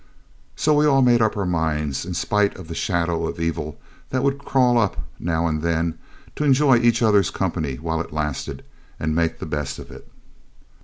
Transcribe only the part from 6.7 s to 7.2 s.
each